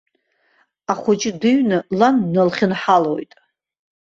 Ахәыҷы 0.91 1.31
дыҩны 1.39 1.77
лан 1.99 2.15
дналхьынҳалоит. 2.23 3.31